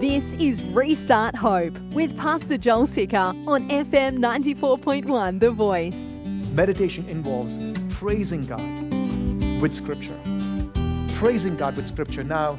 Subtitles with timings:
[0.00, 5.96] This is Restart Hope with Pastor Joel Sicker on FM 94.1 The Voice.
[6.52, 7.56] Meditation involves
[7.94, 8.60] praising God
[9.62, 10.18] with Scripture.
[11.14, 12.24] Praising God with Scripture.
[12.24, 12.56] Now,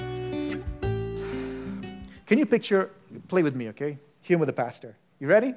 [2.26, 2.90] can you picture,
[3.28, 3.98] play with me, okay?
[4.22, 4.96] Humor the pastor.
[5.20, 5.54] You ready?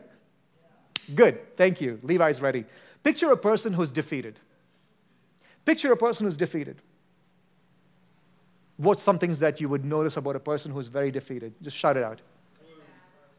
[1.15, 2.01] Good, thank you.
[2.03, 2.65] Levi's ready.
[3.05, 4.41] Picture a person who's defeated.
[5.65, 6.83] Picture a person who's defeated.
[8.79, 11.53] What's some things that you would notice about a person who's very defeated?
[11.61, 12.21] Just shout it out.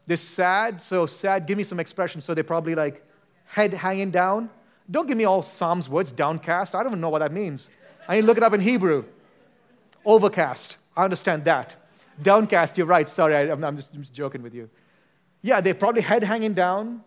[0.06, 1.46] They're sad, so sad.
[1.46, 2.20] Give me some expression.
[2.20, 3.02] So they're probably like
[3.46, 4.50] head hanging down.
[4.90, 6.74] Don't give me all Psalms words, downcast.
[6.74, 7.70] I don't even know what that means.
[8.06, 9.04] I need to look it up in Hebrew.
[10.04, 10.76] Overcast.
[10.96, 11.76] I understand that.
[12.20, 13.08] Downcast, you're right.
[13.08, 14.68] Sorry, I, am just, just joking with you.
[15.42, 17.02] Yeah, they're probably head hanging down.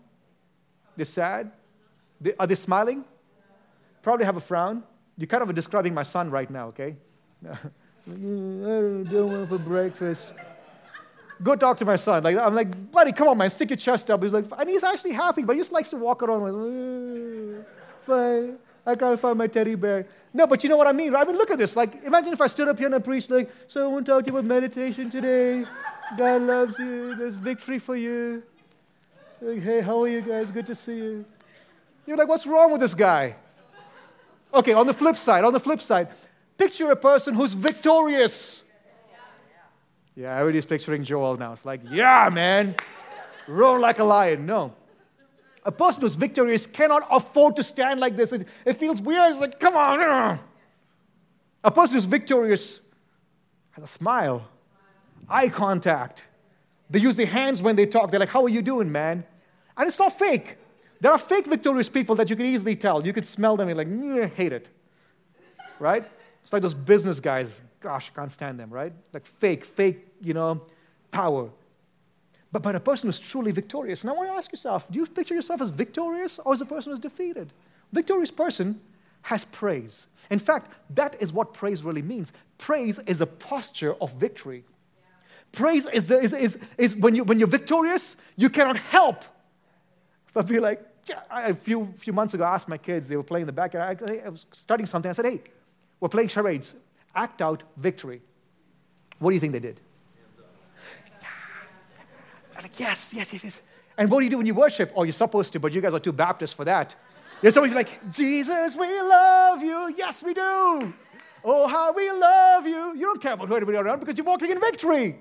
[0.95, 1.51] They're sad.
[2.19, 3.05] They, are they smiling?
[4.01, 4.83] Probably have a frown.
[5.17, 6.95] You're kind of describing my son right now, okay?
[8.07, 10.33] I don't want for breakfast.
[11.41, 12.23] Go talk to my son.
[12.23, 14.21] Like, I'm like, buddy, come on, man, stick your chest up.
[14.23, 17.65] He's like, and he's actually happy, but he just likes to walk around like,
[18.05, 18.57] fine.
[18.85, 20.05] I can't find my teddy bear.
[20.33, 21.25] No, but you know what I mean, right?
[21.25, 21.75] I mean, look at this.
[21.75, 24.11] Like, imagine if I stood up here and I preached, like, so I want to
[24.11, 25.65] talk to you about meditation today.
[26.17, 27.15] God loves you.
[27.15, 28.43] There's victory for you.
[29.41, 30.51] Like, hey, how are you guys?
[30.51, 31.25] Good to see you.
[32.05, 33.35] You're like, what's wrong with this guy?
[34.53, 36.09] Okay, on the flip side, on the flip side,
[36.57, 38.63] Picture a person who's victorious.
[40.15, 41.53] Yeah, everybody's picturing Joel now.
[41.53, 42.75] It's like, yeah, man,
[43.47, 44.45] roar like a lion.
[44.45, 44.75] No.
[45.65, 48.31] A person who's victorious cannot afford to stand like this.
[48.31, 49.31] It, it feels weird.
[49.31, 50.39] It's like, come on.
[51.63, 52.81] A person who's victorious
[53.71, 54.47] has a smile,
[55.27, 56.25] eye contact.
[56.89, 58.11] They use their hands when they talk.
[58.11, 59.25] They're like, how are you doing, man?
[59.75, 60.57] And it's not fake.
[60.99, 63.05] There are fake victorious people that you can easily tell.
[63.05, 64.69] You could smell them and you're like, I hate it.
[65.79, 66.05] Right?
[66.43, 67.61] It's like those business guys.
[67.79, 68.93] Gosh, I can't stand them, right?
[69.11, 70.61] Like fake, fake, you know,
[71.11, 71.49] power.
[72.51, 74.03] But, but a person who's truly victorious.
[74.03, 76.65] And I want to ask yourself do you picture yourself as victorious or as a
[76.65, 77.51] person who's defeated?
[77.91, 78.79] Victorious person
[79.23, 80.07] has praise.
[80.29, 82.33] In fact, that is what praise really means.
[82.57, 84.63] Praise is a posture of victory.
[85.51, 89.23] Praise is, the, is, is, is when, you, when you're victorious, you cannot help
[90.33, 93.15] but be like, yeah, I, a few, few months ago, I asked my kids, they
[93.15, 94.01] were playing in the backyard.
[94.09, 95.09] I, I was studying something.
[95.09, 95.41] I said, hey,
[96.03, 96.75] we're playing charades.
[97.15, 98.21] Act out victory.
[99.19, 99.79] What do you think they did?
[102.61, 103.61] like, yes, yes, yes, yes.
[103.97, 104.91] And what do you do when you worship?
[104.97, 106.93] Oh, you're supposed to, but you guys are too Baptist for that.
[107.41, 109.95] There's somebody like, Jesus, we love you.
[109.97, 110.93] Yes, we do.
[111.45, 112.95] Oh, how we love you.
[112.95, 115.17] You don't care about who anybody around because you're walking in victory.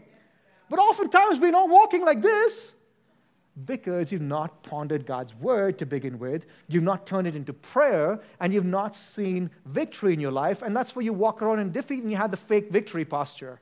[0.69, 2.75] But oftentimes we're not walking like this
[3.67, 8.21] because you've not pondered God's word to begin with, you've not turned it into prayer,
[8.41, 11.71] and you've not seen victory in your life, and that's where you walk around in
[11.71, 13.61] defeat and you have the fake victory posture.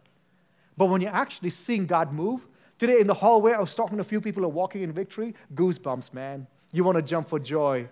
[0.76, 2.46] But when you're actually seeing God move,
[2.78, 4.92] today in the hallway, I was talking to a few people who are walking in
[4.92, 6.46] victory, goosebumps, man.
[6.72, 7.88] You want to jump for joy.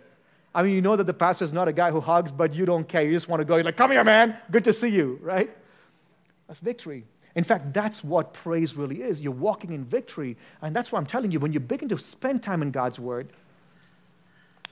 [0.54, 2.88] I mean, you know that the pastor's not a guy who hugs, but you don't
[2.88, 3.02] care.
[3.02, 3.56] You just want to go.
[3.56, 4.36] You're like, come here, man.
[4.50, 5.54] Good to see you, right?
[6.46, 7.04] That's victory.
[7.38, 9.20] In fact, that's what praise really is.
[9.20, 10.36] You're walking in victory.
[10.60, 11.38] And that's why I'm telling you.
[11.38, 13.28] When you begin to spend time in God's Word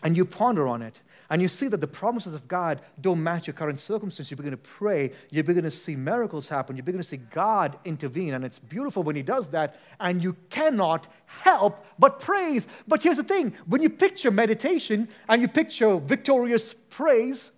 [0.03, 1.00] and you ponder on it,
[1.31, 4.50] and you see that the promises of God don't match your current circumstance, you begin
[4.50, 8.34] to pray, you begin to see miracles happen, you begin to see God intervene.
[8.34, 12.66] And it's beautiful when He does that, and you cannot help but praise.
[12.88, 17.53] But here's the thing when you picture meditation and you picture victorious praise,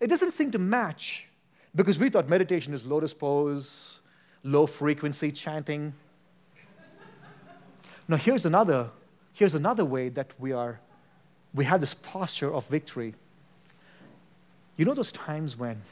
[0.00, 1.28] it doesn't seem to match
[1.76, 4.00] because we thought meditation is lotus pose
[4.42, 5.92] low frequency chanting.
[8.06, 8.90] Now, here's another,
[9.34, 10.80] here's another way that we are,
[11.54, 13.14] we have this posture of victory.
[14.76, 15.82] You know those times when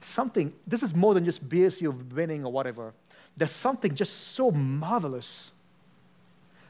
[0.00, 2.92] something, this is more than just BSU winning or whatever,
[3.36, 5.52] there's something just so marvelous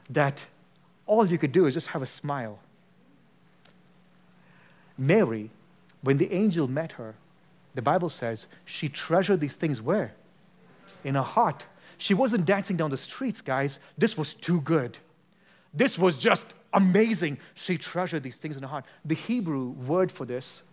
[0.09, 0.45] that
[1.05, 2.59] all you could do is just have a smile.
[4.97, 5.49] Mary,
[6.01, 7.15] when the angel met her,
[7.73, 10.13] the Bible says she treasured these things where?
[11.05, 11.65] In her heart.
[11.97, 13.79] She wasn't dancing down the streets, guys.
[13.97, 14.97] This was too good.
[15.73, 17.37] This was just amazing.
[17.53, 18.85] She treasured these things in her heart.
[19.05, 20.63] The Hebrew word for this,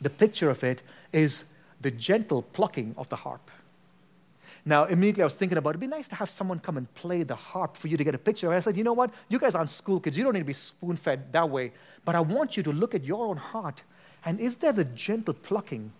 [0.00, 0.82] the picture of it,
[1.12, 1.44] is
[1.80, 3.50] the gentle plucking of the harp.
[4.64, 7.22] Now, immediately I was thinking about it'd be nice to have someone come and play
[7.22, 8.52] the harp for you to get a picture.
[8.52, 9.10] I said, you know what?
[9.28, 10.16] You guys aren't school kids.
[10.16, 11.72] You don't need to be spoon fed that way.
[12.04, 13.82] But I want you to look at your own heart.
[14.24, 15.92] And is there the gentle plucking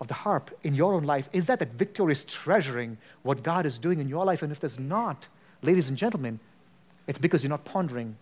[0.00, 1.28] of the harp in your own life?
[1.32, 4.42] Is that that victorious treasuring what God is doing in your life?
[4.42, 5.28] And if there's not,
[5.62, 6.40] ladies and gentlemen,
[7.06, 8.16] it's because you're not pondering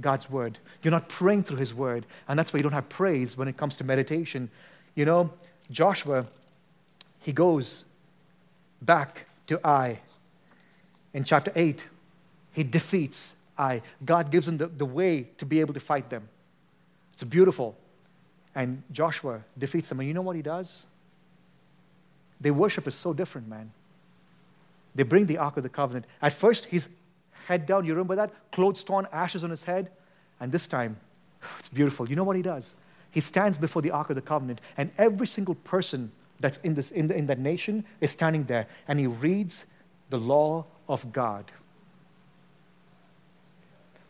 [0.00, 0.58] God's word.
[0.82, 2.06] You're not praying through his word.
[2.28, 4.50] And that's why you don't have praise when it comes to meditation.
[4.94, 5.30] You know,
[5.70, 6.26] Joshua,
[7.20, 7.84] he goes
[8.82, 10.00] back to Ai.
[11.14, 11.86] in chapter 8,
[12.52, 13.82] he defeats Ai.
[14.04, 16.28] God gives him the, the way to be able to fight them.
[17.14, 17.76] It's beautiful.
[18.54, 20.00] And Joshua defeats them.
[20.00, 20.86] And you know what he does?
[22.40, 23.72] Their worship is so different, man.
[24.94, 26.06] They bring the Ark of the Covenant.
[26.22, 26.88] At first, he's
[27.46, 27.84] head down.
[27.84, 28.32] You remember that?
[28.52, 29.90] Clothes torn, ashes on his head.
[30.40, 30.96] And this time,
[31.58, 32.08] it's beautiful.
[32.08, 32.74] You know what he does?
[33.10, 36.90] He stands before the Ark of the Covenant, and every single person that's in, this,
[36.90, 39.64] in, the, in that nation is standing there, and he reads
[40.10, 41.50] the law of God.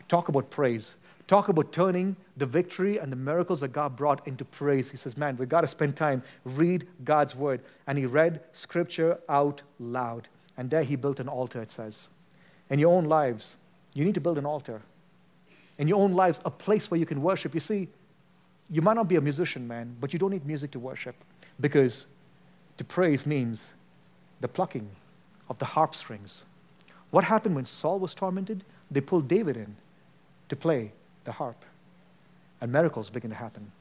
[0.07, 0.95] Talk about praise.
[1.27, 4.89] Talk about turning the victory and the miracles that God brought into praise.
[4.89, 7.61] He says, Man, we've got to spend time, read God's word.
[7.85, 10.29] And he read scripture out loud.
[10.55, 12.07] And there he built an altar, it says.
[12.69, 13.57] In your own lives,
[13.93, 14.81] you need to build an altar.
[15.77, 17.53] In your own lives, a place where you can worship.
[17.53, 17.89] You see,
[18.69, 21.15] you might not be a musician, man, but you don't need music to worship
[21.59, 22.07] because
[22.77, 23.73] to praise means
[24.39, 24.89] the plucking
[25.49, 26.43] of the harp strings.
[27.11, 28.63] What happened when Saul was tormented?
[28.89, 29.75] They pulled David in
[30.49, 30.91] to play
[31.27, 31.63] the harp.
[32.59, 33.71] And miracles begin to happen.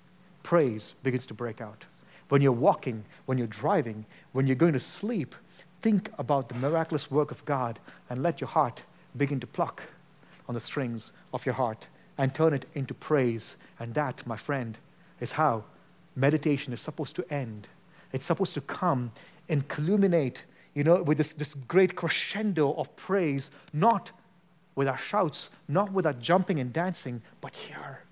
[0.43, 1.87] Praise begins to break out.
[2.29, 5.35] When you're walking, when you're driving, when you're going to sleep,
[5.81, 7.79] think about the miraculous work of God
[8.11, 8.83] and let your heart
[9.17, 9.83] begin to pluck
[10.49, 11.87] on the strings of your heart
[12.19, 13.57] and turn it into praise.
[13.79, 14.77] And that, my friend,
[15.21, 15.65] is how
[16.17, 17.69] meditation is supposed to end.
[18.13, 19.13] It's supposed to come
[19.49, 20.43] and culminate,
[20.75, 24.11] you know, with this, this great crescendo of praise, not
[24.77, 28.03] with our shouts, not with our jumping and dancing, but here,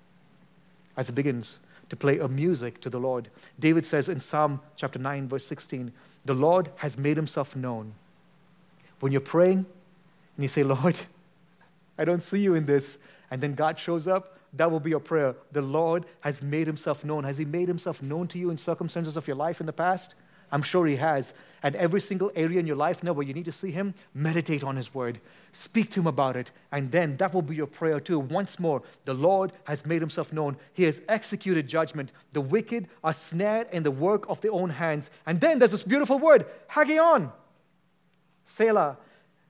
[0.97, 3.29] as it begins to play a music to the Lord.
[3.59, 5.93] David says in Psalm chapter 9, verse 16,
[6.25, 7.93] the Lord has made himself known.
[8.99, 9.65] When you're praying
[10.35, 10.99] and you say, Lord,
[11.97, 12.97] I don't see you in this,
[13.29, 15.35] and then God shows up, that will be your prayer.
[15.51, 17.23] The Lord has made himself known.
[17.25, 20.15] Has he made himself known to you in circumstances of your life in the past?
[20.51, 21.33] I'm sure he has.
[21.65, 24.63] And every single area in your life now where you need to see him, meditate
[24.63, 25.19] on his word.
[25.51, 26.51] Speak to him about it.
[26.71, 28.19] And then that will be your prayer too.
[28.19, 30.57] Once more, the Lord has made himself known.
[30.73, 32.11] He has executed judgment.
[32.33, 35.09] The wicked are snared in the work of their own hands.
[35.25, 37.31] And then there's this beautiful word, Higgaion.
[38.45, 38.97] Selah.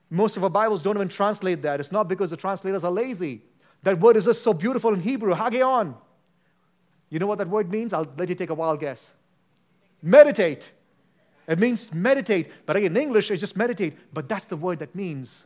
[0.08, 1.80] Most of our Bibles don't even translate that.
[1.80, 3.42] It's not because the translators are lazy.
[3.82, 5.94] That word is just so beautiful in Hebrew, Higgaion.
[7.10, 7.92] You know what that word means?
[7.92, 9.12] I'll let you take a wild guess.
[10.02, 10.72] Meditate.
[11.46, 12.50] It means meditate.
[12.66, 13.96] But in English, it's just meditate.
[14.12, 15.44] But that's the word that means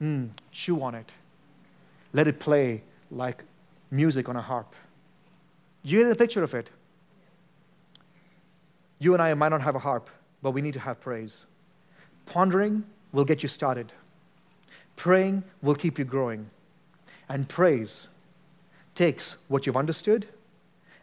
[0.00, 1.12] mm, chew on it.
[2.12, 3.44] Let it play like
[3.90, 4.74] music on a harp.
[5.82, 6.70] You get the picture of it.
[8.98, 10.10] You and I might not have a harp,
[10.42, 11.46] but we need to have praise.
[12.24, 13.92] Pondering will get you started.
[14.96, 16.50] Praying will keep you growing.
[17.28, 18.08] And praise
[18.94, 20.26] takes what you've understood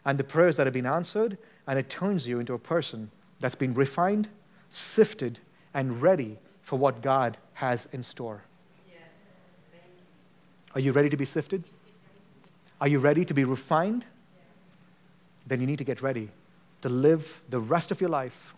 [0.04, 3.10] and the prayers that have been answered, and it turns you into a person
[3.44, 4.26] that's been refined,
[4.70, 5.38] sifted,
[5.74, 8.42] and ready for what God has in store.
[10.74, 11.62] Are you ready to be sifted?
[12.80, 14.06] Are you ready to be refined?
[15.46, 16.30] Then you need to get ready
[16.80, 18.54] to live the rest of your life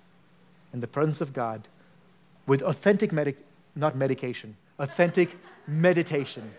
[0.72, 1.66] in the presence of God
[2.46, 3.38] with authentic medic
[3.74, 5.36] not medication, authentic
[5.66, 6.54] meditation.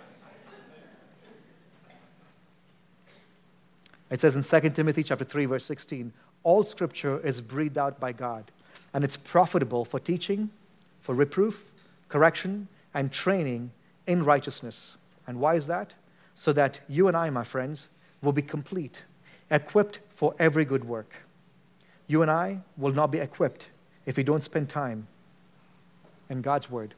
[4.09, 6.11] It says in 2 Timothy chapter 3 verse 16,
[6.47, 8.51] all scripture is breathed out by God,
[8.93, 10.49] and it's profitable for teaching,
[11.01, 11.73] for reproof,
[12.07, 13.69] correction, and training
[14.05, 14.95] in righteousness.
[15.27, 15.93] And why is that?
[16.35, 17.89] So that you and I, my friends,
[18.21, 19.03] will be complete,
[19.51, 21.15] equipped for every good work.
[22.07, 23.67] You and I will not be equipped
[24.05, 25.07] if we don't spend time
[26.29, 26.93] in God's Word.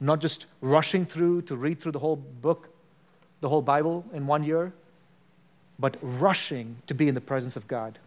[0.00, 2.70] Not just rushing through to read through the whole book,
[3.40, 4.72] the whole Bible in one year,
[5.80, 7.98] but rushing to be in the presence of God,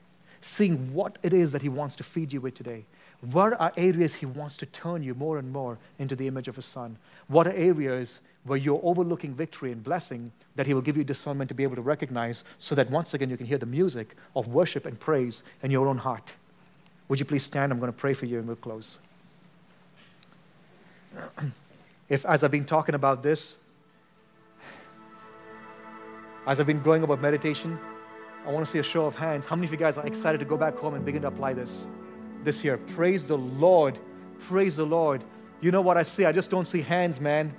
[0.42, 2.86] seeing what it is that He wants to feed you with today.
[3.32, 6.56] Where are areas He wants to turn you more and more into the image of
[6.56, 6.98] His Son?
[7.28, 11.48] What are areas where you're overlooking victory and blessing that He will give you discernment
[11.48, 14.50] to be able to recognize so that once again you can hear the music of
[14.50, 16.34] worship and praise in your own heart?
[17.08, 17.72] Would you please stand?
[17.72, 19.00] I'm going to pray for you and we'll close.
[22.10, 23.58] if, as I've been talking about this,
[26.46, 27.80] as I've been going about meditation,
[28.46, 29.46] I want to see a show of hands.
[29.46, 31.54] How many of you guys are excited to go back home and begin to apply
[31.54, 31.88] this
[32.44, 32.78] this year?
[32.78, 33.98] Praise the Lord.
[34.40, 35.24] Praise the Lord.
[35.62, 36.26] You know what I see?
[36.26, 37.56] I just don't see hands, man.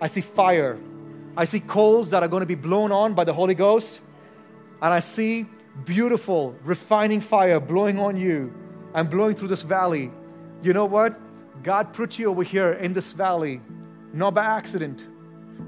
[0.00, 0.76] I see fire.
[1.36, 4.00] I see coals that are going to be blown on by the Holy Ghost.
[4.82, 5.46] And I see
[5.84, 8.52] beautiful, refining fire blowing on you
[8.94, 10.10] and blowing through this valley.
[10.62, 11.16] You know what?
[11.62, 13.60] God put you over here in this valley,
[14.12, 15.06] not by accident.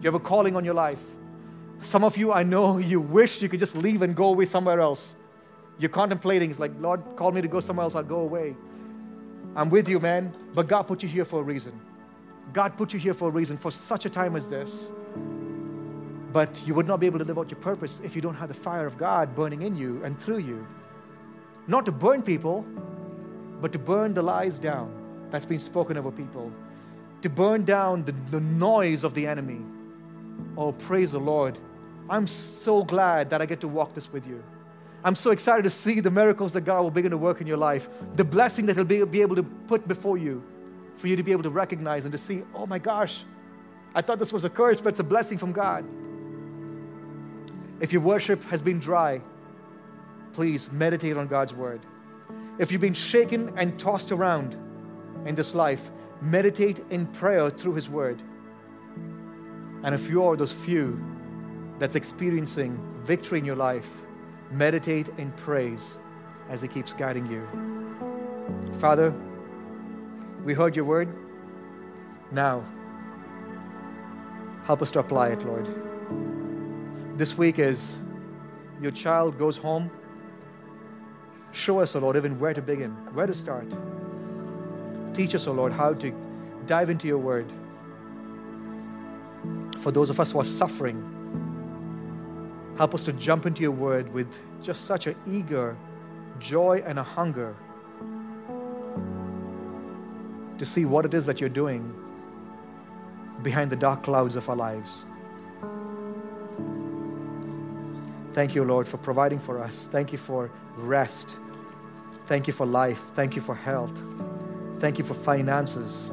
[0.00, 1.02] You have a calling on your life.
[1.82, 4.80] Some of you, I know you wish you could just leave and go away somewhere
[4.80, 5.16] else.
[5.78, 8.54] You're contemplating, it's like, Lord, call me to go somewhere else, I'll go away.
[9.56, 11.78] I'm with you, man, but God put you here for a reason.
[12.52, 14.92] God put you here for a reason, for such a time as this.
[16.32, 18.49] But you would not be able to live out your purpose if you don't have
[18.49, 20.66] the fire of God burning in you and through you.
[21.66, 22.64] Not to burn people,
[23.60, 24.92] but to burn the lies down
[25.30, 26.52] that's been spoken over people,
[27.22, 29.60] to burn down the, the noise of the enemy.
[30.56, 31.58] Oh, praise the Lord.
[32.11, 34.43] I'm so glad that I get to walk this with you.
[35.05, 37.57] I'm so excited to see the miracles that God will begin to work in your
[37.57, 40.43] life, the blessing that He'll be, be able to put before you,
[40.97, 43.23] for you to be able to recognize and to see, oh my gosh,
[43.95, 45.85] I thought this was a curse, but it's a blessing from God.
[47.81, 49.21] If your worship has been dry,
[50.33, 51.81] please meditate on God's word.
[52.59, 54.55] If you've been shaken and tossed around
[55.25, 55.90] in this life,
[56.21, 58.21] meditate in prayer through His word.
[59.83, 61.02] And if you are those few
[61.80, 64.02] that's experiencing victory in your life,
[64.52, 65.99] meditate in praise
[66.50, 67.49] as He keeps guiding you.
[68.78, 69.12] Father,
[70.44, 71.08] we heard your word.
[72.30, 72.64] Now,
[74.64, 75.66] help us to apply it, Lord.
[77.18, 77.96] This week, as
[78.80, 79.90] your child goes home,
[81.52, 83.66] show us, O Lord, even where to begin, where to start.
[85.14, 86.14] Teach us, O Lord, how to
[86.66, 87.50] dive into your word.
[89.80, 91.20] For those of us who are suffering,
[92.80, 95.76] help us to jump into your word with just such an eager
[96.38, 97.54] joy and a hunger
[100.56, 101.94] to see what it is that you're doing
[103.42, 105.04] behind the dark clouds of our lives.
[108.32, 109.87] Thank you, Lord, for providing for us.
[109.92, 111.37] Thank you for rest.
[112.28, 113.02] Thank you for life.
[113.14, 113.92] Thank you for health.
[114.78, 116.10] Thank you for finances.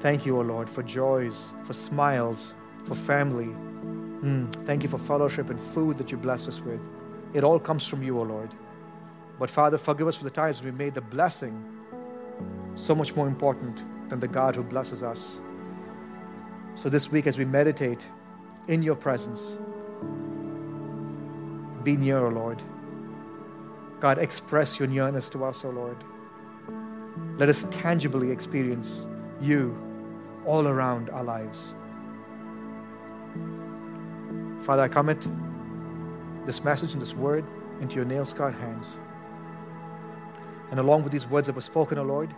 [0.00, 2.54] Thank you, O Lord, for joys, for smiles,
[2.86, 3.54] for family.
[4.22, 6.80] Mm, thank you for fellowship and food that you bless us with.
[7.34, 8.50] It all comes from you, O Lord.
[9.38, 11.62] But Father, forgive us for the times we made the blessing
[12.74, 15.40] so much more important than the God who blesses us.
[16.74, 18.06] So this week, as we meditate
[18.68, 19.56] in your presence,
[21.82, 22.62] be near, O Lord.
[24.00, 25.96] God, express your nearness to us, O Lord.
[27.38, 29.06] Let us tangibly experience
[29.40, 29.76] you
[30.44, 31.74] all around our lives.
[34.66, 35.24] Father, I commit
[36.44, 37.44] this message and this word
[37.80, 38.98] into your nail scarred hands.
[40.72, 42.34] And along with these words that were spoken, O Lord,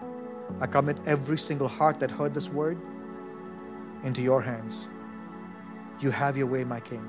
[0.60, 2.76] I commit every single heart that heard this word
[4.04, 4.88] into your hands.
[6.00, 7.08] You have your way, my King.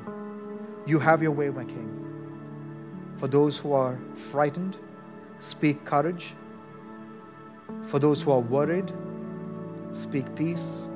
[0.86, 1.90] You have your way, my King.
[3.18, 4.78] For those who are frightened,
[5.42, 6.34] speak courage.
[7.88, 8.94] For those who are worried,
[9.92, 10.88] speak peace.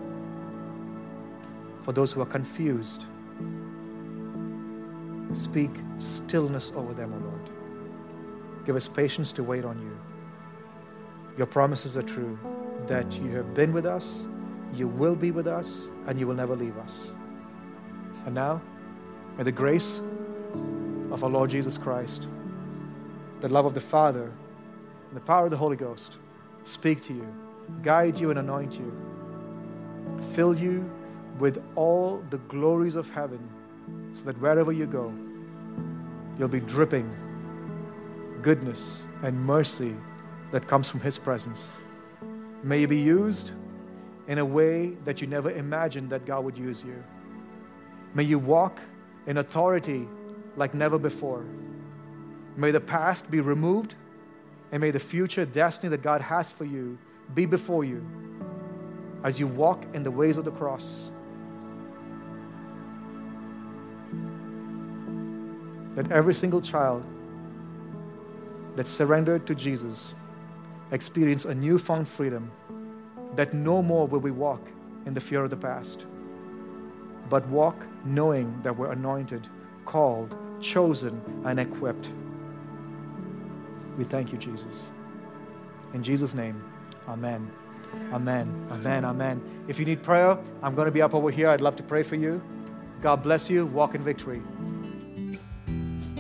[1.82, 3.03] For those who are confused,
[5.35, 7.49] speak stillness over them, O Lord.
[8.65, 9.97] Give us patience to wait on you.
[11.37, 12.37] Your promises are true
[12.87, 14.25] that you have been with us,
[14.73, 17.11] you will be with us, and you will never leave us.
[18.25, 18.61] And now,
[19.37, 20.01] may the grace
[21.11, 22.27] of our Lord Jesus Christ,
[23.41, 24.31] the love of the Father,
[25.07, 26.17] and the power of the Holy Ghost
[26.63, 27.27] speak to you,
[27.81, 28.91] guide you, and anoint you,
[30.33, 30.89] fill you
[31.39, 33.39] with all the glories of heaven,
[34.13, 35.13] so that wherever you go,
[36.38, 37.09] you'll be dripping
[38.41, 39.95] goodness and mercy
[40.51, 41.73] that comes from His presence.
[42.63, 43.51] May you be used
[44.27, 47.03] in a way that you never imagined that God would use you.
[48.13, 48.79] May you walk
[49.27, 50.07] in authority
[50.55, 51.43] like never before.
[52.55, 53.95] May the past be removed,
[54.71, 56.97] and may the future destiny that God has for you
[57.33, 58.05] be before you
[59.23, 61.12] as you walk in the ways of the cross.
[65.95, 67.05] That every single child
[68.75, 70.15] that surrendered to Jesus
[70.91, 72.51] experience a newfound freedom,
[73.35, 74.62] that no more will we walk
[75.05, 76.05] in the fear of the past,
[77.29, 79.47] but walk knowing that we're anointed,
[79.85, 82.12] called, chosen, and equipped.
[83.97, 84.89] We thank you, Jesus.
[85.93, 86.63] In Jesus' name,
[87.07, 87.51] amen.
[88.12, 88.67] Amen.
[88.71, 89.05] Amen.
[89.05, 89.63] Amen.
[89.67, 91.50] If you need prayer, I'm going to be up over here.
[91.50, 92.41] I'd love to pray for you.
[93.01, 93.67] God bless you.
[93.67, 94.41] Walk in victory.